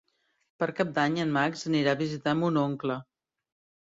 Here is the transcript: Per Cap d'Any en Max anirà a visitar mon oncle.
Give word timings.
Per 0.61 0.67
Cap 0.77 0.93
d'Any 0.95 1.19
en 1.23 1.33
Max 1.35 1.61
anirà 1.71 1.93
a 1.97 1.99
visitar 1.99 2.33
mon 2.39 2.57
oncle. 2.63 2.97